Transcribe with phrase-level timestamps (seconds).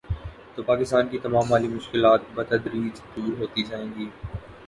[0.55, 4.09] تو پاکستان کی تمام مالی مشکلات بتدریج دور ہوتی جائیں گی۔